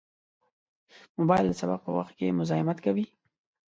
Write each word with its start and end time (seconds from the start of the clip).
موبایل 1.17 1.45
د 1.49 1.53
سبق 1.61 1.79
په 1.83 1.91
وخت 1.97 2.13
کې 2.17 2.35
مزاحمت 2.39 2.77
کوي. 2.85 3.05